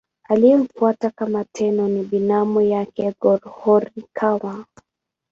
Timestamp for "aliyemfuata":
0.29-1.09